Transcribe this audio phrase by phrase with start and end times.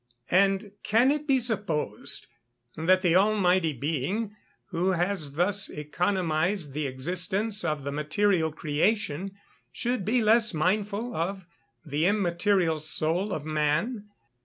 [0.31, 2.25] And can it be supposed
[2.75, 4.35] that the Almighty Being,
[4.69, 9.35] who has thus economised the existence of the material creation,
[9.71, 11.45] should be less mindful of
[11.85, 14.09] the immaterial soul of man?